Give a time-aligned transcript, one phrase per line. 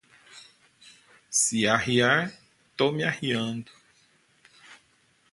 [1.29, 2.31] Se arriar,
[2.75, 3.71] tô me arriando